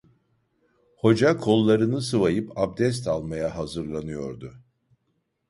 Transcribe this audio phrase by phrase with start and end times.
[0.95, 4.53] Hoca kollarını sıvayıp abdest almaya hazırlanıyordu.